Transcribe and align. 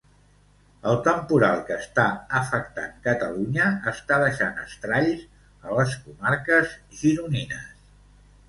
El 0.91 0.95
temporal 1.07 1.59
que 1.67 1.75
està 1.81 2.05
afectant 2.39 2.95
Catalunya 3.09 3.67
està 3.93 4.19
deixant 4.25 4.59
estralls 4.65 5.23
a 5.69 5.79
les 5.81 5.95
comarques 6.07 6.75
gironines. 7.03 7.71